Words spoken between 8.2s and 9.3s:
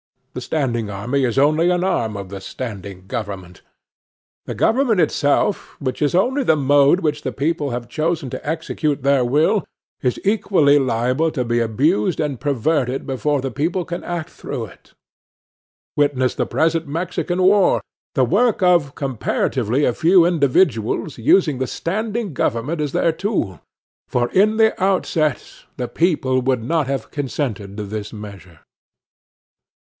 to execute their